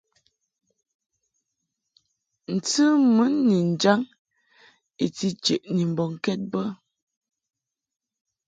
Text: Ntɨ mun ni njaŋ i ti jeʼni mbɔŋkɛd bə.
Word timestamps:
Ntɨ 2.55 2.85
mun 3.15 3.33
ni 3.47 3.57
njaŋ 3.73 4.01
i 5.03 5.05
ti 5.17 5.27
jeʼni 5.43 5.83
mbɔŋkɛd 5.91 6.41
bə. 6.51 6.61